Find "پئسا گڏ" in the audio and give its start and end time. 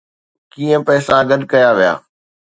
0.87-1.41